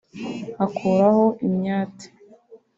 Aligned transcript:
akuraho 0.65 1.23
imyate 1.47 2.05